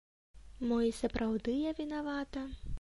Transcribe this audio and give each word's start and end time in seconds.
Мо 0.69 0.79
і 0.87 0.91
сапраўды 1.01 1.57
я 1.69 1.77
вінавата? 1.83 2.47